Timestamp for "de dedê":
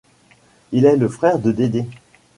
1.37-1.85